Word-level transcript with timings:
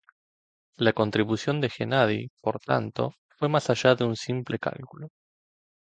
La 0.77 0.93
contribución 0.93 1.61
de 1.61 1.69
Gennadi, 1.69 2.31
por 2.41 2.59
tanto, 2.59 3.11
fue 3.37 3.49
más 3.49 3.69
allá 3.69 3.93
de 3.93 4.03
un 4.03 4.15
simple 4.15 4.57
cálculo. 4.57 5.09